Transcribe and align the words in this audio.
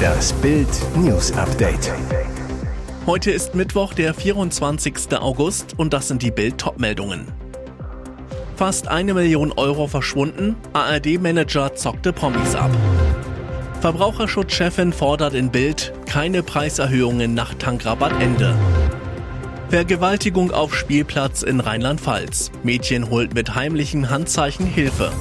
Das 0.00 0.32
Bild 0.34 0.68
News 0.96 1.32
Update. 1.32 1.92
Heute 3.06 3.30
ist 3.30 3.54
Mittwoch, 3.54 3.94
der 3.94 4.14
24. 4.14 5.18
August 5.18 5.74
und 5.78 5.92
das 5.92 6.08
sind 6.08 6.22
die 6.22 6.30
Bild 6.30 6.58
Topmeldungen. 6.58 7.26
Fast 8.56 8.88
eine 8.88 9.14
Million 9.14 9.52
Euro 9.52 9.86
verschwunden, 9.86 10.56
ARD-Manager 10.72 11.74
zockte 11.74 12.12
Promis 12.12 12.54
ab. 12.54 12.70
Verbraucherschutzchefin 13.80 14.92
fordert 14.92 15.34
in 15.34 15.50
Bild 15.50 15.92
keine 16.06 16.42
Preiserhöhungen 16.42 17.32
nach 17.34 17.54
Tankrabattende. 17.54 18.54
Vergewaltigung 19.70 20.50
auf 20.50 20.74
Spielplatz 20.74 21.42
in 21.42 21.60
Rheinland-Pfalz. 21.60 22.50
Mädchen 22.62 23.08
holt 23.08 23.34
mit 23.34 23.54
heimlichem 23.54 24.10
Handzeichen 24.10 24.66
Hilfe. 24.66 25.12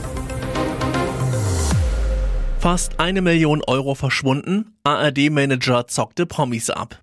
Fast 2.60 3.00
eine 3.00 3.22
Million 3.22 3.64
Euro 3.66 3.96
verschwunden. 3.96 4.76
ARD-Manager 4.84 5.88
zockte 5.88 6.26
Promis 6.26 6.70
ab. 6.70 7.02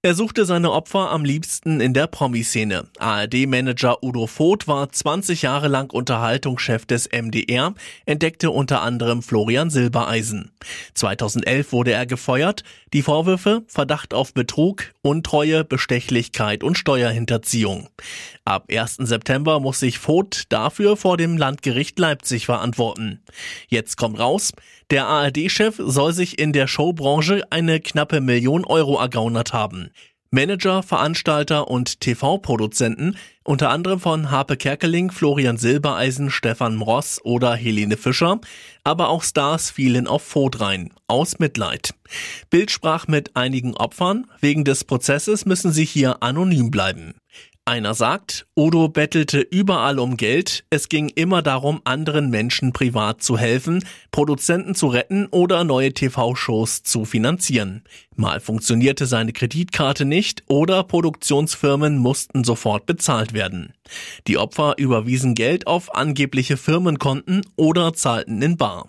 Er 0.00 0.14
suchte 0.14 0.44
seine 0.44 0.70
Opfer 0.70 1.10
am 1.10 1.24
liebsten 1.24 1.80
in 1.80 1.92
der 1.92 2.06
Promiszene. 2.06 2.88
ARD-Manager 3.00 4.00
Udo 4.02 4.28
Voth 4.28 4.68
war 4.68 4.88
20 4.88 5.42
Jahre 5.42 5.66
lang 5.66 5.90
Unterhaltungschef 5.90 6.86
des 6.86 7.08
MDR, 7.10 7.74
entdeckte 8.06 8.52
unter 8.52 8.80
anderem 8.82 9.22
Florian 9.22 9.70
Silbereisen. 9.70 10.52
2011 10.94 11.72
wurde 11.72 11.92
er 11.92 12.06
gefeuert. 12.06 12.62
Die 12.92 13.02
Vorwürfe 13.02 13.64
Verdacht 13.66 14.14
auf 14.14 14.32
Betrug, 14.32 14.92
Untreue, 15.02 15.64
Bestechlichkeit 15.64 16.62
und 16.62 16.78
Steuerhinterziehung. 16.78 17.88
Ab 18.44 18.68
1. 18.70 18.98
September 19.00 19.58
muss 19.58 19.80
sich 19.80 19.98
Voth 19.98 20.44
dafür 20.48 20.96
vor 20.96 21.16
dem 21.16 21.36
Landgericht 21.36 21.98
Leipzig 21.98 22.46
verantworten. 22.46 23.20
Jetzt 23.66 23.96
kommt 23.96 24.20
raus, 24.20 24.52
der 24.90 25.06
ARD-Chef 25.06 25.76
soll 25.78 26.12
sich 26.12 26.38
in 26.38 26.52
der 26.52 26.66
Showbranche 26.66 27.42
eine 27.50 27.80
knappe 27.80 28.20
Million 28.20 28.64
Euro 28.64 28.98
ergaunert 28.98 29.52
haben. 29.52 29.90
Manager, 30.30 30.82
Veranstalter 30.82 31.68
und 31.68 32.00
TV-Produzenten, 32.00 33.16
unter 33.44 33.70
anderem 33.70 33.98
von 33.98 34.30
Harpe 34.30 34.58
Kerkeling, 34.58 35.10
Florian 35.10 35.56
Silbereisen, 35.56 36.30
Stefan 36.30 36.76
Mross 36.76 37.18
oder 37.24 37.54
Helene 37.54 37.96
Fischer, 37.96 38.38
aber 38.84 39.08
auch 39.08 39.22
Stars 39.22 39.70
fielen 39.70 40.06
auf 40.06 40.22
Voth 40.22 40.60
rein, 40.60 40.92
aus 41.06 41.38
Mitleid. 41.38 41.94
Bild 42.50 42.70
sprach 42.70 43.08
mit 43.08 43.36
einigen 43.36 43.74
Opfern, 43.74 44.26
wegen 44.40 44.64
des 44.64 44.84
Prozesses 44.84 45.46
müssen 45.46 45.72
sie 45.72 45.86
hier 45.86 46.22
anonym 46.22 46.70
bleiben. 46.70 47.14
Einer 47.68 47.92
sagt, 47.92 48.46
Odo 48.54 48.88
bettelte 48.88 49.40
überall 49.40 49.98
um 49.98 50.16
Geld, 50.16 50.64
es 50.70 50.88
ging 50.88 51.10
immer 51.10 51.42
darum, 51.42 51.82
anderen 51.84 52.30
Menschen 52.30 52.72
privat 52.72 53.22
zu 53.22 53.36
helfen, 53.36 53.84
Produzenten 54.10 54.74
zu 54.74 54.86
retten 54.86 55.26
oder 55.26 55.64
neue 55.64 55.92
TV-Shows 55.92 56.82
zu 56.82 57.04
finanzieren. 57.04 57.84
Mal 58.16 58.40
funktionierte 58.40 59.04
seine 59.04 59.34
Kreditkarte 59.34 60.06
nicht 60.06 60.44
oder 60.46 60.82
Produktionsfirmen 60.82 61.98
mussten 61.98 62.42
sofort 62.42 62.86
bezahlt 62.86 63.34
werden. 63.34 63.74
Die 64.28 64.38
Opfer 64.38 64.76
überwiesen 64.78 65.34
Geld 65.34 65.66
auf 65.66 65.94
angebliche 65.94 66.56
Firmenkonten 66.56 67.42
oder 67.56 67.92
zahlten 67.92 68.40
in 68.40 68.56
Bar. 68.56 68.88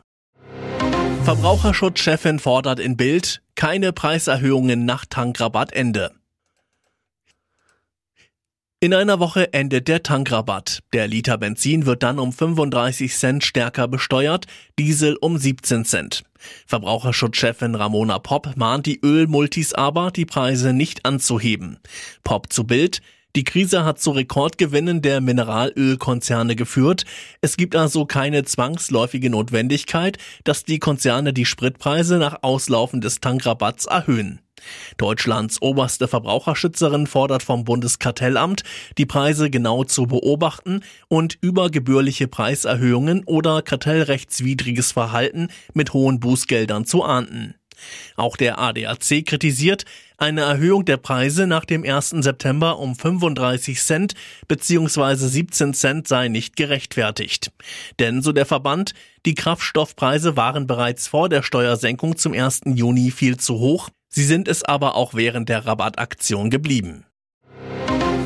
Verbraucherschutzchefin 1.26 2.40
fordert 2.40 2.80
in 2.80 2.96
Bild 2.96 3.42
keine 3.56 3.92
Preiserhöhungen 3.92 4.86
nach 4.86 5.04
Tankrabattende. 5.06 6.12
In 8.82 8.94
einer 8.94 9.20
Woche 9.20 9.52
endet 9.52 9.90
der 9.90 10.04
Tankrabatt. 10.04 10.80
Der 10.94 11.06
Liter 11.10 11.38
Benzin 11.38 11.86
wird 11.86 12.02
dann 12.02 12.18
um 12.18 12.32
35 12.32 13.14
Cent 13.14 13.44
stärker 13.44 13.90
besteuert, 13.90 14.46
Diesel 14.80 15.18
um 15.20 15.38
17 15.38 15.84
Cent. 15.84 16.24
Verbraucherschutzchefin 16.66 17.76
Ramona 17.76 18.20
Popp 18.20 18.56
mahnt 18.56 18.86
die 18.86 19.02
Ölmultis 19.04 19.74
aber, 19.74 20.12
die 20.12 20.26
Preise 20.26 20.72
nicht 20.72 21.06
anzuheben. 21.06 21.80
Popp 22.24 22.54
zu 22.54 22.64
Bild. 22.64 23.02
Die 23.36 23.44
Krise 23.44 23.84
hat 23.84 24.00
zu 24.00 24.12
Rekordgewinnen 24.12 25.02
der 25.02 25.20
Mineralölkonzerne 25.20 26.56
geführt. 26.56 27.04
Es 27.42 27.58
gibt 27.58 27.76
also 27.76 28.06
keine 28.06 28.46
zwangsläufige 28.46 29.30
Notwendigkeit, 29.30 30.18
dass 30.46 30.64
die 30.64 30.80
Konzerne 30.80 31.34
die 31.34 31.46
Spritpreise 31.46 32.18
nach 32.18 32.44
Auslaufen 32.44 33.02
des 33.02 33.20
Tankrabatts 33.20 33.88
erhöhen. 33.88 34.40
Deutschlands 34.98 35.62
oberste 35.62 36.08
Verbraucherschützerin 36.08 37.08
fordert 37.08 37.44
vom 37.44 37.64
Bundeskartellamt, 37.64 38.64
die 38.98 39.06
Preise 39.06 39.50
genau 39.50 39.84
zu 39.84 40.06
beobachten 40.06 40.82
und 41.08 41.38
übergebührliche 41.42 42.28
Preiserhöhungen 42.28 43.24
oder 43.26 43.62
kartellrechtswidriges 43.62 44.92
Verhalten 44.92 45.50
mit 45.74 45.94
hohen 45.94 46.20
Bußgeldern 46.20 46.86
zu 46.86 47.04
ahnden. 47.04 47.56
Auch 48.16 48.36
der 48.36 48.60
ADAC 48.60 49.26
kritisiert, 49.26 49.86
eine 50.18 50.42
Erhöhung 50.42 50.86
der 50.86 50.98
Preise 50.98 51.48
nach 51.48 51.66
dem 51.66 51.84
1. 51.84 52.10
September 52.20 52.80
um 52.80 52.96
35 52.96 53.80
Cent 53.80 54.14
bzw. 54.48 55.16
17 55.16 55.74
Cent 55.74 56.08
sei 56.08 56.28
nicht 56.28 56.56
gerechtfertigt. 56.56 57.52
Denn, 58.00 58.22
so 58.22 58.32
der 58.32 58.46
Verband, 58.46 58.94
die 59.26 59.36
Kraftstoffpreise 59.36 60.36
waren 60.36 60.68
bereits 60.68 61.08
vor 61.08 61.30
der 61.30 61.42
Steuersenkung 61.42 62.18
zum 62.18 62.34
1. 62.34 62.62
Juni 62.66 63.12
viel 63.12 63.38
zu 63.38 63.60
hoch, 63.60 63.90
Sie 64.10 64.24
sind 64.24 64.48
es 64.48 64.64
aber 64.64 64.96
auch 64.96 65.14
während 65.14 65.50
der 65.50 65.66
Rabattaktion 65.66 66.50
geblieben. 66.50 67.06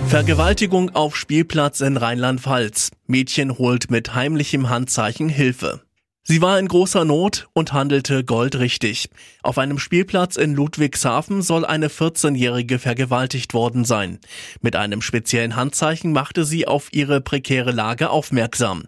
Vergewaltigung 0.07 0.95
auf 0.95 1.15
Spielplatz 1.15 1.81
in 1.81 1.97
Rheinland-Pfalz. 1.97 2.91
Mädchen 3.07 3.57
holt 3.57 3.91
mit 3.91 4.15
heimlichem 4.15 4.69
Handzeichen 4.69 5.27
Hilfe. 5.27 5.81
Sie 6.25 6.41
war 6.41 6.57
in 6.57 6.69
großer 6.69 7.03
Not 7.03 7.49
und 7.53 7.73
handelte 7.73 8.23
goldrichtig. 8.23 9.09
Auf 9.41 9.57
einem 9.57 9.77
Spielplatz 9.77 10.37
in 10.37 10.53
Ludwigshafen 10.53 11.41
soll 11.41 11.65
eine 11.65 11.89
14-Jährige 11.89 12.79
vergewaltigt 12.79 13.53
worden 13.53 13.83
sein. 13.83 14.19
Mit 14.61 14.77
einem 14.77 15.01
speziellen 15.01 15.57
Handzeichen 15.57 16.13
machte 16.13 16.45
sie 16.45 16.65
auf 16.65 16.93
ihre 16.93 17.19
prekäre 17.19 17.71
Lage 17.71 18.09
aufmerksam. 18.09 18.85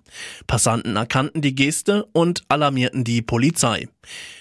Passanten 0.48 0.96
erkannten 0.96 1.42
die 1.42 1.56
Geste 1.56 2.06
und 2.14 2.44
alarmierten 2.48 3.04
die 3.04 3.22
Polizei. 3.22 3.90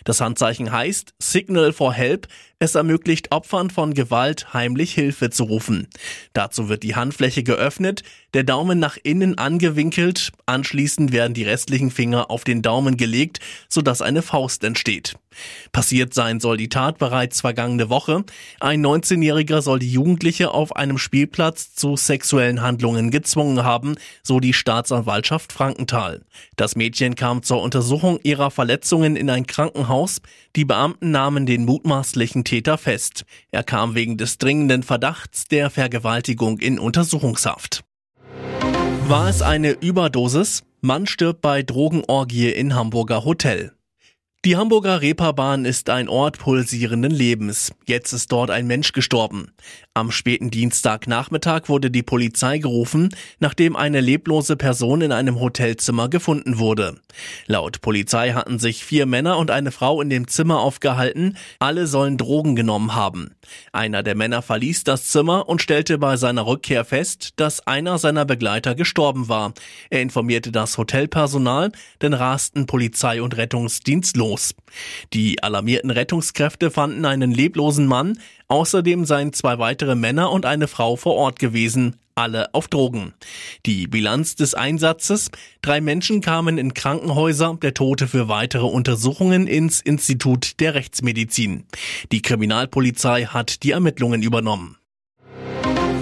Das 0.04 0.20
Handzeichen 0.20 0.72
heißt 0.72 1.14
Signal 1.19 1.72
for 1.72 1.92
Help. 1.92 2.28
Es 2.58 2.75
ermöglicht 2.75 3.32
Opfern 3.32 3.69
von 3.69 3.94
Gewalt 3.94 4.54
heimlich 4.54 4.94
Hilfe 4.94 5.30
zu 5.30 5.44
rufen. 5.44 5.88
Dazu 6.32 6.69
wird 6.69 6.82
die 6.82 6.94
Handfläche 6.94 7.42
geöffnet, 7.42 8.02
der 8.32 8.44
Daumen 8.44 8.78
nach 8.78 8.97
innen 9.02 9.38
angewinkelt, 9.38 10.32
anschließend 10.47 11.12
werden 11.12 11.34
die 11.34 11.44
restlichen 11.44 11.91
Finger 11.91 12.30
auf 12.30 12.44
den 12.44 12.62
Daumen 12.62 12.97
gelegt, 12.97 13.41
sodass 13.69 14.02
eine 14.02 14.22
Faust 14.22 14.64
entsteht. 14.64 15.14
Passiert 15.72 16.14
sein 16.14 16.41
soll 16.41 16.56
die 16.56 16.69
Tat 16.69 16.98
bereits 16.98 17.41
vergangene 17.41 17.88
Woche. 17.88 18.25
Ein 18.60 18.84
19-Jähriger 18.84 19.62
soll 19.62 19.78
die 19.78 19.91
Jugendliche 19.91 20.52
auf 20.52 20.76
einem 20.76 20.98
Spielplatz 20.98 21.75
zu 21.75 21.96
sexuellen 21.96 22.62
Handlungen 22.62 23.10
gezwungen 23.10 23.64
haben, 23.64 23.96
so 24.22 24.41
die 24.41 24.52
Staatsanwaltschaft 24.52 25.52
Frankenthal. 25.52 26.22
Das 26.56 26.76
Mädchen 26.76 27.14
kam 27.14 27.42
zur 27.42 27.62
Untersuchung 27.62 28.19
ihrer 28.22 28.50
Verletzungen 28.50 29.16
in 29.16 29.31
ein 29.31 29.46
Krankenhaus. 29.54 30.20
Die 30.56 30.65
Beamten 30.65 31.10
nahmen 31.10 31.47
den 31.47 31.65
mutmaßlichen 31.65 32.44
Täter 32.44 32.76
fest. 32.76 33.25
Er 33.50 33.62
kam 33.62 33.94
wegen 33.94 34.16
des 34.16 34.38
dringenden 34.38 34.82
Verdachts 34.82 35.44
der 35.44 35.70
Vergewaltigung 35.70 36.59
in 36.59 36.78
Untersuchungshaft. 36.78 37.84
War 39.06 39.28
es 39.28 39.43
eine 39.43 39.70
Überdosis? 39.70 40.64
Mann 40.81 41.06
stirbt 41.06 41.41
bei 41.41 41.62
Drogenorgie 41.62 42.48
in 42.50 42.75
Hamburger 42.75 43.25
Hotel. 43.25 43.72
Die 44.44 44.56
Hamburger 44.56 45.00
Reeperbahn 45.00 45.64
ist 45.64 45.88
ein 45.88 46.06
Ort 46.06 46.38
pulsierenden 46.38 47.12
Lebens. 47.12 47.72
Jetzt 47.87 48.12
ist 48.12 48.31
dort 48.31 48.50
ein 48.50 48.66
Mensch 48.66 48.93
gestorben. 48.93 49.53
Am 49.97 50.10
späten 50.10 50.50
Dienstagnachmittag 50.50 51.69
wurde 51.69 51.88
die 51.88 52.03
Polizei 52.03 52.59
gerufen, 52.59 53.10
nachdem 53.38 53.77
eine 53.77 54.00
leblose 54.00 54.56
Person 54.56 55.03
in 55.03 55.12
einem 55.12 55.38
Hotelzimmer 55.38 56.09
gefunden 56.09 56.59
wurde. 56.59 56.97
Laut 57.47 57.81
Polizei 57.81 58.32
hatten 58.32 58.59
sich 58.59 58.84
vier 58.84 59.06
Männer 59.06 59.38
und 59.38 59.53
eine 59.53 59.71
Frau 59.71 60.00
in 60.00 60.10
dem 60.10 60.26
Zimmer 60.26 60.58
aufgehalten. 60.58 61.37
Alle 61.61 61.87
sollen 61.87 62.17
Drogen 62.17 62.56
genommen 62.56 62.96
haben. 62.96 63.37
Einer 63.70 64.02
der 64.02 64.17
Männer 64.17 64.43
verließ 64.43 64.82
das 64.82 65.06
Zimmer 65.06 65.49
und 65.49 65.62
stellte 65.62 65.97
bei 65.99 66.17
seiner 66.17 66.44
Rückkehr 66.44 66.85
fest, 66.85 67.35
dass 67.37 67.64
einer 67.64 67.99
seiner 67.99 68.25
Begleiter 68.25 68.75
gestorben 68.75 69.29
war. 69.29 69.55
Er 69.90 70.02
informierte 70.02 70.50
das 70.50 70.76
Hotelpersonal, 70.76 71.70
denn 72.02 72.14
rasten 72.14 72.67
Polizei 72.67 73.23
und 73.23 73.37
Rettungsdienst 73.37 74.17
los. 74.17 74.56
Die 75.12 75.40
alarmierten 75.40 75.93
Rettungskräfte 75.93 76.73
fanden 76.73 77.05
einen 77.05 77.31
leblosen 77.31 77.87
Mann, 77.87 78.19
außerdem 78.49 79.05
seien 79.05 79.32
zwei 79.32 79.58
weitere 79.58 79.94
Männer 79.94 80.31
und 80.31 80.46
eine 80.46 80.69
Frau 80.69 80.96
vor 80.96 81.14
Ort 81.14 81.38
gewesen, 81.38 81.96
alle 82.14 82.55
auf 82.55 82.69
Drogen. 82.69 83.14
Die 83.67 83.87
Bilanz 83.87 84.37
des 84.37 84.55
Einsatzes, 84.55 85.31
drei 85.62 85.81
Menschen 85.81 86.20
kamen 86.20 86.58
in 86.58 86.75
Krankenhäuser, 86.75 87.58
der 87.61 87.75
Tote 87.75 88.06
für 88.06 88.29
weitere 88.29 88.67
Untersuchungen 88.67 89.46
ins 89.46 89.81
Institut 89.81 90.61
der 90.61 90.75
Rechtsmedizin. 90.75 91.64
Die 92.12 92.23
Kriminalpolizei 92.23 93.26
hat 93.26 93.62
die 93.62 93.73
Ermittlungen 93.73 94.23
übernommen. 94.23 94.79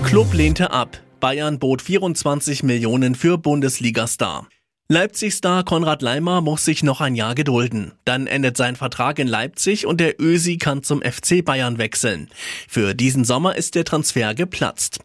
Club 0.04 0.34
lehnte 0.34 0.70
ab. 0.70 1.00
Bayern 1.20 1.58
bot 1.60 1.82
24 1.82 2.64
Millionen 2.64 3.14
für 3.14 3.38
Bundesliga-Star. 3.38 4.48
Leipzig-Star 4.92 5.64
Konrad 5.64 6.02
Leimer 6.02 6.42
muss 6.42 6.66
sich 6.66 6.82
noch 6.82 7.00
ein 7.00 7.14
Jahr 7.14 7.34
gedulden. 7.34 7.92
Dann 8.04 8.26
endet 8.26 8.58
sein 8.58 8.76
Vertrag 8.76 9.18
in 9.18 9.26
Leipzig 9.26 9.86
und 9.86 10.00
der 10.00 10.20
Ösi 10.20 10.58
kann 10.58 10.82
zum 10.82 11.00
FC 11.00 11.42
Bayern 11.42 11.78
wechseln. 11.78 12.28
Für 12.68 12.92
diesen 12.92 13.24
Sommer 13.24 13.56
ist 13.56 13.74
der 13.74 13.86
Transfer 13.86 14.34
geplatzt. 14.34 14.98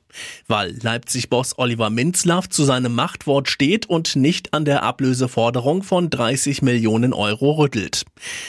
Weil 0.47 0.75
Leipzig-Boss 0.81 1.57
Oliver 1.57 1.89
Minzlaff 1.89 2.49
zu 2.49 2.63
seinem 2.63 2.95
Machtwort 2.95 3.49
steht 3.49 3.87
und 3.87 4.15
nicht 4.15 4.53
an 4.53 4.65
der 4.65 4.83
Ablöseforderung 4.83 5.83
von 5.83 6.09
30 6.09 6.61
Millionen 6.61 7.13
Euro 7.13 7.51
rüttelt. 7.51 8.03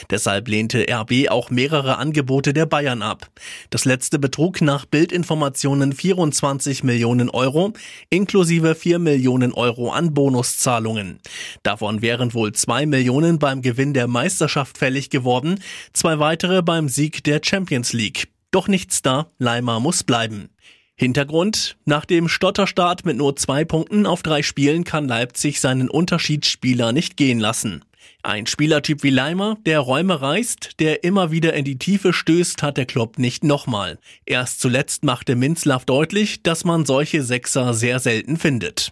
Deshalb 0.09 0.47
lehnte 0.47 0.85
RB 0.89 1.29
auch 1.29 1.49
mehrere 1.49 1.97
Angebote 1.97 2.53
der 2.53 2.65
Bayern 2.65 3.01
ab. 3.01 3.29
Das 3.69 3.85
letzte 3.85 4.19
betrug 4.19 4.61
nach 4.61 4.85
Bildinformationen 4.85 5.93
24 5.93 6.83
Millionen 6.83 7.29
Euro, 7.29 7.73
inklusive 8.09 8.75
4 8.75 8.99
Millionen 8.99 9.53
Euro 9.53 9.91
an 9.91 10.13
Bonuszahlungen. 10.13 11.19
Davon 11.63 12.01
wären 12.01 12.33
wohl 12.33 12.53
zwei 12.53 12.85
Millionen 12.85 13.39
beim 13.39 13.61
Gewinn 13.61 13.93
der 13.93 14.07
Meisterschaft 14.07 14.77
fällig 14.77 15.09
geworden, 15.09 15.59
zwei 15.93 16.19
weitere 16.19 16.61
beim 16.61 16.89
Sieg 16.89 17.23
der 17.23 17.41
Champions 17.43 17.93
League. 17.93 18.29
Doch 18.51 18.67
nichts 18.67 19.01
da, 19.01 19.31
Leimer 19.37 19.79
muss 19.79 20.03
bleiben. 20.03 20.49
Hintergrund, 20.95 21.77
nach 21.85 22.03
dem 22.03 22.27
Stotterstart 22.27 23.05
mit 23.05 23.15
nur 23.15 23.35
zwei 23.37 23.63
Punkten 23.63 24.05
auf 24.05 24.21
drei 24.21 24.43
Spielen 24.43 24.83
kann 24.83 25.07
Leipzig 25.07 25.61
seinen 25.61 25.89
Unterschiedsspieler 25.89 26.91
nicht 26.91 27.15
gehen 27.15 27.39
lassen. 27.39 27.85
Ein 28.21 28.47
Spielertyp 28.47 29.01
wie 29.03 29.09
Leimer, 29.09 29.57
der 29.65 29.79
Räume 29.79 30.21
reißt, 30.21 30.71
der 30.79 31.05
immer 31.05 31.31
wieder 31.31 31.53
in 31.53 31.63
die 31.63 31.77
Tiefe 31.77 32.11
stößt, 32.11 32.61
hat 32.63 32.75
der 32.75 32.85
Club 32.85 33.17
nicht 33.17 33.45
nochmal. 33.45 33.97
Erst 34.25 34.59
zuletzt 34.59 35.05
machte 35.05 35.37
Minzlaff 35.37 35.85
deutlich, 35.85 36.43
dass 36.43 36.65
man 36.65 36.85
solche 36.85 37.23
Sechser 37.23 37.73
sehr 37.73 37.99
selten 37.99 38.35
findet. 38.35 38.91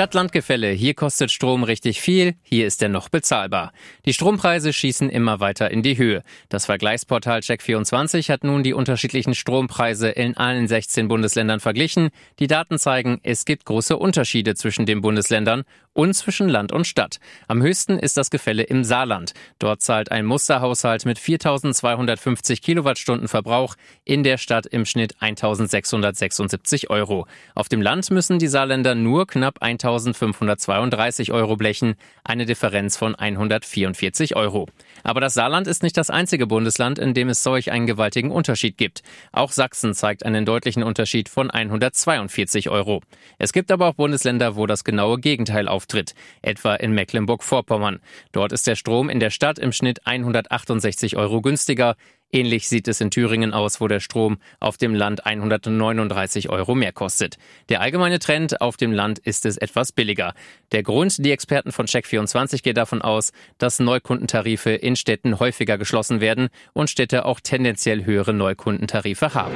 Stadt-Land-Gefälle. 0.00 0.70
Hier 0.70 0.94
kostet 0.94 1.30
Strom 1.30 1.62
richtig 1.62 2.00
viel, 2.00 2.32
hier 2.40 2.66
ist 2.66 2.80
er 2.80 2.88
noch 2.88 3.10
bezahlbar. 3.10 3.70
Die 4.06 4.14
Strompreise 4.14 4.72
schießen 4.72 5.10
immer 5.10 5.40
weiter 5.40 5.70
in 5.70 5.82
die 5.82 5.98
Höhe. 5.98 6.22
Das 6.48 6.64
Vergleichsportal 6.64 7.40
Check24 7.40 8.32
hat 8.32 8.42
nun 8.42 8.62
die 8.62 8.72
unterschiedlichen 8.72 9.34
Strompreise 9.34 10.08
in 10.08 10.38
allen 10.38 10.68
16 10.68 11.06
Bundesländern 11.06 11.60
verglichen. 11.60 12.08
Die 12.38 12.46
Daten 12.46 12.78
zeigen, 12.78 13.20
es 13.24 13.44
gibt 13.44 13.66
große 13.66 13.94
Unterschiede 13.94 14.54
zwischen 14.54 14.86
den 14.86 15.02
Bundesländern 15.02 15.64
und 15.92 16.14
zwischen 16.14 16.48
Land 16.48 16.72
und 16.72 16.86
Stadt. 16.86 17.18
Am 17.48 17.62
höchsten 17.62 17.98
ist 17.98 18.16
das 18.16 18.30
Gefälle 18.30 18.62
im 18.62 18.84
Saarland. 18.84 19.32
Dort 19.58 19.82
zahlt 19.82 20.10
ein 20.10 20.24
Musterhaushalt 20.24 21.04
mit 21.04 21.18
4250 21.18 22.62
Kilowattstunden 22.62 23.28
Verbrauch 23.28 23.74
in 24.04 24.22
der 24.22 24.38
Stadt 24.38 24.66
im 24.66 24.86
Schnitt 24.86 25.16
1676 25.20 26.90
Euro. 26.90 27.26
Auf 27.54 27.68
dem 27.68 27.82
Land 27.82 28.10
müssen 28.10 28.38
die 28.38 28.46
Saarländer 28.46 28.94
nur 28.94 29.26
knapp 29.26 29.62
1532 29.96 31.32
Euro 31.32 31.56
blechen, 31.56 31.96
eine 32.24 32.46
Differenz 32.46 32.96
von 32.96 33.14
144 33.14 34.36
Euro. 34.36 34.68
Aber 35.02 35.20
das 35.20 35.34
Saarland 35.34 35.66
ist 35.66 35.82
nicht 35.82 35.96
das 35.96 36.10
einzige 36.10 36.46
Bundesland, 36.46 36.98
in 36.98 37.14
dem 37.14 37.28
es 37.28 37.42
solch 37.42 37.72
einen 37.72 37.86
gewaltigen 37.86 38.30
Unterschied 38.30 38.78
gibt. 38.78 39.02
Auch 39.32 39.50
Sachsen 39.50 39.92
zeigt 39.94 40.24
einen 40.24 40.44
deutlichen 40.44 40.84
Unterschied 40.84 41.28
von 41.28 41.50
142 41.50 42.70
Euro. 42.70 43.02
Es 43.38 43.52
gibt 43.52 43.72
aber 43.72 43.88
auch 43.88 43.94
Bundesländer, 43.94 44.56
wo 44.56 44.66
das 44.66 44.84
genaue 44.84 45.18
Gegenteil 45.18 45.66
auf 45.66 45.80
auftritt, 45.80 46.14
etwa 46.42 46.74
in 46.74 46.92
Mecklenburg-Vorpommern. 46.92 48.00
Dort 48.32 48.52
ist 48.52 48.66
der 48.66 48.76
Strom 48.76 49.08
in 49.08 49.18
der 49.18 49.30
Stadt 49.30 49.58
im 49.58 49.72
Schnitt 49.72 50.06
168 50.06 51.16
Euro 51.16 51.40
günstiger. 51.40 51.96
Ähnlich 52.32 52.68
sieht 52.68 52.86
es 52.86 53.00
in 53.00 53.10
Thüringen 53.10 53.52
aus, 53.52 53.80
wo 53.80 53.88
der 53.88 53.98
Strom 54.00 54.38
auf 54.60 54.76
dem 54.76 54.94
Land 54.94 55.26
139 55.26 56.48
Euro 56.48 56.74
mehr 56.76 56.92
kostet. 56.92 57.38
Der 57.68 57.80
allgemeine 57.80 58.20
Trend 58.20 58.60
auf 58.60 58.76
dem 58.76 58.92
Land 58.92 59.18
ist 59.18 59.46
es 59.46 59.56
etwas 59.56 59.90
billiger. 59.90 60.34
Der 60.70 60.84
Grund, 60.84 61.24
die 61.24 61.32
Experten 61.32 61.72
von 61.72 61.86
Check24 61.86 62.62
gehen 62.62 62.74
davon 62.74 63.02
aus, 63.02 63.32
dass 63.58 63.80
Neukundentarife 63.80 64.70
in 64.70 64.94
Städten 64.94 65.40
häufiger 65.40 65.76
geschlossen 65.76 66.20
werden 66.20 66.48
und 66.72 66.88
Städte 66.88 67.24
auch 67.24 67.40
tendenziell 67.40 68.04
höhere 68.04 68.32
Neukundentarife 68.32 69.34
haben. 69.34 69.54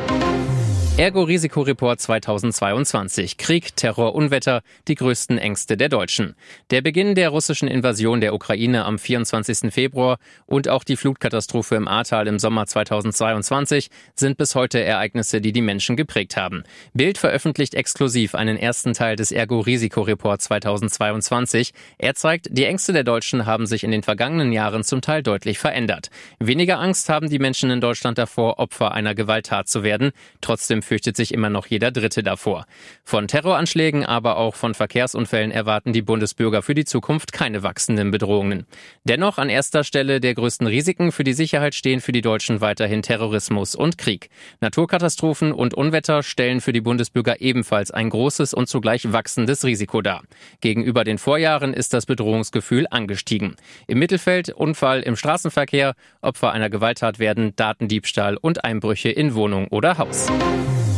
Ergo-Risikoreport 0.97 2.01
2022. 2.01 3.37
Krieg, 3.37 3.75
Terror, 3.75 4.15
Unwetter, 4.15 4.63
die 4.87 4.95
größten 4.95 5.39
Ängste 5.39 5.77
der 5.77 5.89
Deutschen. 5.89 6.37
Der 6.71 6.83
Beginn 6.83 7.17
der 7.17 7.31
russischen 7.31 7.67
Invasion 7.67 8.21
der 8.21 8.33
Ukraine 8.33 8.85
am 8.85 9.01
24. 9.01 9.75
Februar 9.75 10.19
und 10.47 10.69
auch 10.69 10.85
die 10.85 10.95
Flutkatastrophe 10.95 11.75
im 11.75 11.89
Ahrtal 11.89 12.29
im 12.29 12.39
Sommer 12.39 12.67
2022 12.67 13.89
sind 14.15 14.37
bis 14.37 14.55
heute 14.55 14.85
Ereignisse, 14.85 15.41
die 15.41 15.51
die 15.51 15.63
Menschen 15.63 15.97
geprägt 15.97 16.37
haben. 16.37 16.63
Bild 16.93 17.19
veröffentlicht 17.19 17.75
exklusiv 17.75 18.37
einen 18.37 18.57
ersten 18.57 18.93
Teil 18.93 19.17
des 19.17 19.33
Ergo-Risikoreport 19.33 20.43
2022. 20.43 21.73
Er 21.99 22.15
zeigt, 22.15 22.57
die 22.57 22.67
Ängste 22.67 22.93
der 22.93 23.03
Deutschen 23.03 23.47
haben 23.47 23.67
sich 23.67 23.83
in 23.83 23.91
den 23.91 24.05
vergangenen 24.05 24.53
Jahren 24.53 24.85
zum 24.85 25.01
Teil 25.01 25.25
deutlich 25.25 25.59
verändert. 25.59 26.11
Weniger 26.39 26.79
Angst 26.79 27.09
haben 27.09 27.29
die 27.29 27.41
Menschen 27.41 27.71
in 27.73 27.81
Deutschland 27.81 28.17
davor, 28.17 28.61
Opfer 28.61 28.93
einer 28.93 29.17
Gewalttat 29.17 29.67
zu 29.67 29.83
werden. 29.83 30.13
Trotzdem 30.41 30.84
fürchtet 30.85 31.17
sich 31.17 31.35
immer 31.35 31.51
noch 31.51 31.67
jeder 31.67 31.91
Dritte 31.91 32.23
davor. 32.23 32.67
Von 33.03 33.29
Terroranschlägen, 33.29 34.05
aber 34.05 34.37
auch 34.37 34.55
von 34.55 34.75
Verkehrsunfällen 34.75 35.51
erwarten 35.51 35.93
die 35.93 36.03
Bundesbürger 36.03 36.63
für 36.63 36.75
die 36.75 36.85
Zukunft 36.85 37.33
keine 37.33 37.63
wachsenden 37.63 38.11
Bedrohungen. 38.11 38.67
Dennoch 39.05 39.39
an 39.39 39.49
erster 39.49 39.85
Stelle 39.85 40.21
der 40.21 40.35
größten 40.35 40.67
Risiken 40.67 41.13
für 41.13 41.25
die 41.25 41.33
Sicherheit 41.33 41.75
stehen 41.75 42.01
für 42.01 42.13
die 42.13 42.21
Deutschen 42.21 42.61
weiterhin 42.61 43.03
Terrorismus 43.03 43.75
und 43.75 43.99
Krieg. 43.99 44.31
Naturkatastrophen 44.61 45.53
und 45.53 45.75
Unwetter 45.75 46.23
stellen 46.23 46.61
für 46.61 46.73
die 46.73 46.81
Bundesbürger 46.81 47.41
ebenfalls 47.41 47.91
ein 47.91 48.11
großes 48.11 48.55
und 48.55 48.69
zugleich 48.69 49.13
wachsendes 49.13 49.65
Risiko 49.65 50.03
dar. 50.03 50.23
Gegenüber 50.61 51.05
den 51.05 51.19
Vorjahren 51.19 51.75
ist 51.75 51.95
das 51.95 52.07
Bedrohungsgefühl 52.07 52.87
angestiegen. 52.91 53.57
Im 53.87 53.99
Mittelfeld 53.99 54.51
Unfall 54.51 55.01
im 55.03 55.17
Straßenverkehr, 55.17 55.95
Opfer 56.21 56.53
einer 56.53 56.71
Gewalttat 56.71 57.19
werden, 57.19 57.55
Datendiebstahl 57.57 58.37
und 58.37 58.65
Einbrüche 58.65 59.11
in 59.11 59.35
Wohnung 59.35 59.69
oder 59.69 59.99
Haus. 59.99 60.29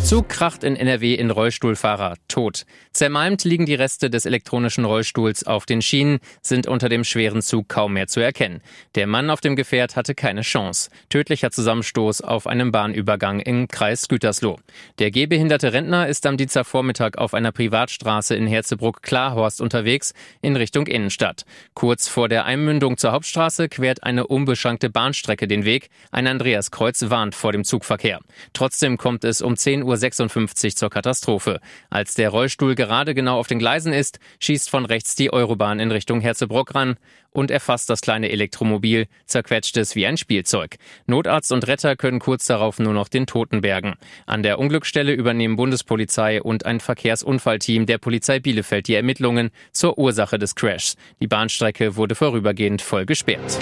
Zug 0.07 0.29
kracht 0.29 0.63
in 0.63 0.77
NRW 0.77 1.15
in 1.15 1.33
Rollstuhlfahrer, 1.33 2.15
tot. 2.29 2.65
Zermalmt 2.93 3.43
liegen 3.43 3.67
die 3.67 3.75
Reste 3.75 4.09
des 4.09 4.25
elektronischen 4.25 4.85
Rollstuhls 4.85 5.45
auf 5.45 5.67
den 5.67 5.83
Schienen, 5.83 6.21
sind 6.43 6.69
unter 6.69 6.89
dem 6.89 7.03
schweren 7.03 7.43
Zug 7.43 7.69
kaum 7.69 7.95
mehr 7.95 8.07
zu 8.07 8.21
erkennen. 8.21 8.63
Der 8.95 9.09
Mann 9.09 9.31
auf 9.31 9.41
dem 9.41 9.57
Gefährt 9.57 9.97
hatte 9.97 10.15
keine 10.15 10.43
Chance. 10.43 10.91
Tödlicher 11.09 11.51
Zusammenstoß 11.51 12.21
auf 12.21 12.47
einem 12.47 12.71
Bahnübergang 12.71 13.41
im 13.41 13.67
Kreis 13.67 14.07
Gütersloh. 14.07 14.61
Der 15.01 15.11
gehbehinderte 15.11 15.73
Rentner 15.73 16.07
ist 16.07 16.25
am 16.25 16.37
Dienstagvormittag 16.37 17.19
auf 17.19 17.35
einer 17.35 17.51
Privatstraße 17.51 18.37
in 18.37 18.47
Herzebruck-Klarhorst 18.47 19.61
unterwegs 19.61 20.15
in 20.41 20.55
Richtung 20.55 20.87
Innenstadt. 20.87 21.45
Kurz 21.75 22.07
vor 22.07 22.29
der 22.29 22.45
Einmündung 22.45 22.97
zur 22.97 23.11
Hauptstraße 23.11 23.69
quert 23.69 24.05
eine 24.05 24.29
unbeschankte 24.29 24.89
Bahnstrecke 24.89 25.49
den 25.49 25.65
Weg. 25.65 25.91
Ein 26.13 26.29
Andreaskreuz 26.29 27.11
warnt 27.11 27.35
vor 27.35 27.51
dem 27.51 27.65
Zugverkehr. 27.65 28.21
Trotzdem 28.53 28.99
kommt 28.99 29.25
es 29.25 29.43
um 29.43 29.57
10 29.57 29.83
Uhr 29.83 29.96
56 29.97 30.77
zur 30.77 30.91
Katastrophe. 30.91 31.61
Als 31.91 32.15
der 32.15 32.31
Rollstuhl 32.31 32.75
gerade 32.75 33.15
genau 33.15 33.39
auf 33.39 33.47
den 33.47 33.59
Gleisen 33.59 33.93
ist, 33.93 34.19
schießt 34.41 34.71
von 34.71 34.85
rechts 34.85 35.15
die 35.15 35.33
Eurobahn 35.33 35.81
in 35.81 35.91
Richtung 35.91 36.21
Herzebrock 36.21 36.75
ran 36.75 36.97
und 37.37 37.51
erfasst 37.51 37.91
das 37.91 38.01
kleine 38.01 38.31
Elektromobil, 38.31 39.09
zerquetscht 39.27 39.77
es 39.77 39.95
wie 39.95 40.07
ein 40.07 40.17
Spielzeug. 40.17 40.77
Notarzt 41.07 41.53
und 41.53 41.67
Retter 41.67 41.95
können 41.95 42.19
kurz 42.19 42.47
darauf 42.47 42.79
nur 42.79 42.95
noch 42.95 43.09
den 43.09 43.27
Toten 43.27 43.61
bergen. 43.61 43.95
An 44.25 44.43
der 44.43 44.59
Unglücksstelle 44.59 45.13
übernehmen 45.13 45.57
Bundespolizei 45.57 46.43
und 46.43 46.65
ein 46.65 46.81
Verkehrsunfallteam 46.81 47.87
der 47.87 47.99
Polizei 47.99 48.41
Bielefeld 48.41 48.89
die 48.89 48.95
Ermittlungen 48.95 49.51
zur 49.73 49.99
Ursache 49.99 50.39
des 50.39 50.55
Crashs. 50.55 50.97
Die 51.21 51.29
Bahnstrecke 51.29 51.97
wurde 51.97 52.15
vorübergehend 52.15 52.81
voll 52.81 53.05
gesperrt. 53.05 53.59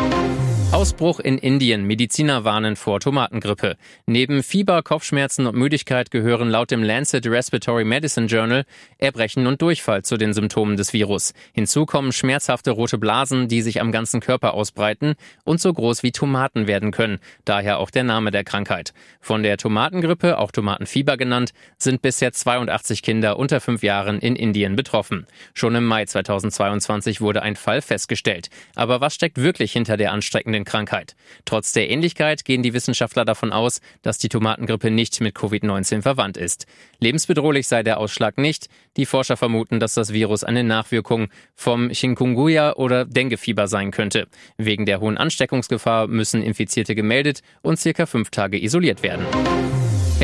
Ausbruch 0.74 1.20
in 1.20 1.38
Indien. 1.38 1.84
Mediziner 1.84 2.42
warnen 2.42 2.74
vor 2.74 2.98
Tomatengrippe. 2.98 3.76
Neben 4.06 4.42
Fieber, 4.42 4.82
Kopfschmerzen 4.82 5.46
und 5.46 5.56
Müdigkeit 5.56 6.10
gehören 6.10 6.50
laut 6.50 6.72
dem 6.72 6.82
Lancet 6.82 7.24
Respiratory 7.28 7.84
Medicine 7.84 8.26
Journal 8.26 8.64
Erbrechen 8.98 9.46
und 9.46 9.62
Durchfall 9.62 10.02
zu 10.02 10.16
den 10.16 10.32
Symptomen 10.32 10.76
des 10.76 10.92
Virus. 10.92 11.32
Hinzu 11.52 11.86
kommen 11.86 12.10
schmerzhafte 12.10 12.72
rote 12.72 12.98
Blasen, 12.98 13.46
die 13.46 13.62
sich 13.62 13.80
am 13.80 13.92
ganzen 13.92 14.18
Körper 14.18 14.54
ausbreiten 14.54 15.14
und 15.44 15.60
so 15.60 15.72
groß 15.72 16.02
wie 16.02 16.10
Tomaten 16.10 16.66
werden 16.66 16.90
können. 16.90 17.20
Daher 17.44 17.78
auch 17.78 17.90
der 17.90 18.02
Name 18.02 18.32
der 18.32 18.42
Krankheit. 18.42 18.94
Von 19.20 19.44
der 19.44 19.58
Tomatengrippe, 19.58 20.38
auch 20.38 20.50
Tomatenfieber 20.50 21.16
genannt, 21.16 21.52
sind 21.78 22.02
bisher 22.02 22.32
82 22.32 23.02
Kinder 23.02 23.38
unter 23.38 23.60
fünf 23.60 23.84
Jahren 23.84 24.18
in 24.18 24.34
Indien 24.34 24.74
betroffen. 24.74 25.28
Schon 25.54 25.76
im 25.76 25.84
Mai 25.84 26.04
2022 26.04 27.20
wurde 27.20 27.42
ein 27.42 27.54
Fall 27.54 27.80
festgestellt. 27.80 28.50
Aber 28.74 29.00
was 29.00 29.14
steckt 29.14 29.38
wirklich 29.38 29.70
hinter 29.70 29.96
der 29.96 30.10
anstreckenden 30.10 30.63
Familienkrankheit. 30.64 31.14
Trotz 31.44 31.72
der 31.72 31.90
Ähnlichkeit 31.90 32.44
gehen 32.44 32.62
die 32.62 32.74
Wissenschaftler 32.74 33.24
davon 33.24 33.52
aus, 33.52 33.80
dass 34.02 34.18
die 34.18 34.28
Tomatengrippe 34.28 34.90
nicht 34.90 35.20
mit 35.20 35.36
Covid-19 35.36 36.02
verwandt 36.02 36.36
ist. 36.36 36.66
Lebensbedrohlich 37.00 37.68
sei 37.68 37.82
der 37.82 37.98
Ausschlag 37.98 38.38
nicht. 38.38 38.68
Die 38.96 39.06
Forscher 39.06 39.36
vermuten, 39.36 39.80
dass 39.80 39.94
das 39.94 40.12
Virus 40.12 40.44
eine 40.44 40.64
Nachwirkung 40.64 41.28
vom 41.54 41.90
Chikungunya 41.90 42.74
oder 42.74 43.04
Denguefieber 43.04 43.68
sein 43.68 43.90
könnte. 43.90 44.26
Wegen 44.56 44.86
der 44.86 45.00
hohen 45.00 45.18
Ansteckungsgefahr 45.18 46.06
müssen 46.06 46.42
Infizierte 46.42 46.94
gemeldet 46.94 47.40
und 47.62 47.78
circa 47.78 48.06
fünf 48.06 48.30
Tage 48.30 48.62
isoliert 48.62 49.02
werden. 49.02 49.24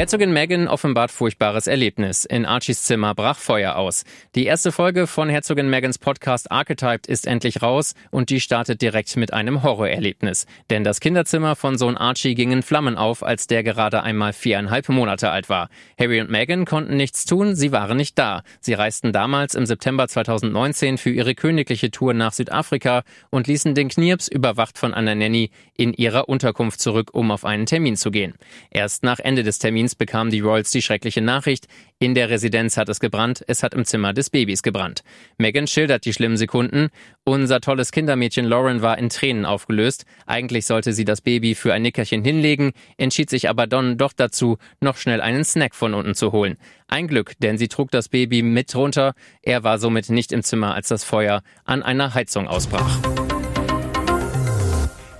Herzogin 0.00 0.33
Meghan 0.33 0.66
offenbart 0.66 1.11
furchtbares 1.11 1.66
Erlebnis. 1.66 2.25
In 2.25 2.47
Archies 2.47 2.85
Zimmer 2.85 3.14
brach 3.14 3.37
Feuer 3.38 3.76
aus. 3.76 4.04
Die 4.35 4.47
erste 4.47 4.73
Folge 4.73 5.07
von 5.07 5.28
Herzogin 5.28 5.69
Megans 5.69 5.99
Podcast 5.99 6.50
Archetyped 6.50 7.07
ist 7.07 7.26
endlich 7.26 7.61
raus 7.61 7.92
und 8.11 8.30
die 8.30 8.40
startet 8.40 8.80
direkt 8.80 9.14
mit 9.19 9.35
einem 9.35 9.62
Horrorerlebnis. 9.62 10.47
Denn 10.71 10.85
das 10.85 11.00
Kinderzimmer 11.00 11.54
von 11.54 11.76
Sohn 11.76 11.99
Archie 11.99 12.35
ging 12.35 12.50
in 12.50 12.62
Flammen 12.62 12.97
auf, 12.97 13.23
als 13.23 13.47
der 13.47 13.62
gerade 13.62 14.02
einmal 14.02 14.33
viereinhalb 14.33 14.88
Monate 14.88 15.30
alt 15.30 15.50
war. 15.50 15.69
Harry 15.99 16.23
und 16.23 16.30
Meghan 16.30 16.64
konnten 16.64 16.97
nichts 16.97 17.26
tun, 17.26 17.54
sie 17.54 17.71
waren 17.71 17.99
nicht 17.99 18.19
da. 18.19 18.42
Sie 18.61 18.73
reisten 18.73 19.12
damals 19.12 19.54
im 19.54 19.66
September 19.66 20.09
2019 20.09 20.97
für 20.97 21.11
ihre 21.11 21.35
königliche 21.35 21.90
Tour 21.90 22.14
nach 22.14 22.33
Südafrika 22.33 23.02
und 23.28 23.49
ließen 23.49 23.75
den 23.75 23.90
Knirps, 23.90 24.28
überwacht 24.28 24.78
von 24.78 24.95
einer 24.95 25.14
Nanny, 25.14 25.50
in 25.76 25.92
ihrer 25.92 26.30
Unterkunft 26.30 26.80
zurück, 26.80 27.11
um 27.12 27.30
auf 27.30 27.45
einen 27.45 27.66
Termin 27.66 27.97
zu 27.97 28.11
gehen. 28.11 28.33
Erst 28.71 29.02
nach 29.02 29.19
Ende 29.19 29.42
des 29.42 29.59
Termins 29.59 29.89
Termins 29.90 29.94
bekamen 29.94 30.30
die 30.30 30.40
Royals 30.40 30.70
die 30.70 30.82
schreckliche 30.82 31.20
Nachricht, 31.20 31.66
in 31.99 32.14
der 32.14 32.30
Residenz 32.30 32.76
hat 32.76 32.88
es 32.88 33.00
gebrannt, 33.00 33.44
es 33.47 33.62
hat 33.62 33.75
im 33.75 33.85
Zimmer 33.85 34.12
des 34.12 34.30
Babys 34.30 34.62
gebrannt. 34.62 35.02
Megan 35.38 35.66
schildert 35.66 36.04
die 36.04 36.12
schlimmen 36.12 36.37
Sekunden. 36.37 36.88
Unser 37.25 37.61
tolles 37.61 37.92
Kindermädchen 37.92 38.47
Lauren 38.47 38.80
war 38.82 38.99
in 38.99 39.11
Tränen 39.11 39.44
aufgelöst. 39.44 40.04
Eigentlich 40.26 40.66
sollte 40.66 40.92
sie 40.92 41.04
das 41.04 41.20
Baby 41.20 41.54
für 41.54 41.75
ein 41.75 41.82
Nickerchen 41.82 42.25
hinlegen, 42.25 42.73
entschied 42.97 43.28
sich 43.30 43.49
aber 43.49 43.66
Don 43.66 43.99
doch 43.99 44.12
dazu, 44.14 44.56
noch 44.80 44.97
schnell 44.97 45.20
einen 45.20 45.44
Snack 45.44 45.75
von 45.75 45.94
unten 45.94 46.14
zu 46.14 46.32
holen. 46.32 46.56
Ein 46.88 47.06
Glück, 47.06 47.35
denn 47.40 47.59
sie 47.59 47.68
trug 47.68 47.90
das 47.90 48.09
Baby 48.09 48.42
mit 48.42 48.75
runter. 48.75 49.14
Er 49.42 49.62
war 49.62 49.78
somit 49.78 50.09
nicht 50.09 50.32
im 50.32 50.42
Zimmer, 50.42 50.75
als 50.75 50.88
das 50.88 51.04
Feuer 51.04 51.42
an 51.64 51.82
einer 51.82 52.14
Heizung 52.14 52.49
ausbrach. 52.49 52.99